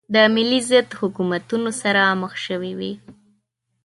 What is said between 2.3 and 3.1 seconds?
شوې وې.